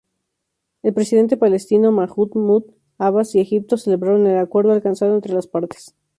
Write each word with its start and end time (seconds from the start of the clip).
El 0.81 0.95
presidente 0.95 1.37
palestino, 1.37 1.91
Mahmud 1.91 2.63
Abás, 2.97 3.35
y 3.35 3.39
Egipto 3.39 3.77
celebraron 3.77 4.25
el 4.25 4.39
acuerdo 4.39 4.71
alcanzado 4.71 5.13
entre 5.13 5.35
las 5.35 5.45
partes. 5.45 5.93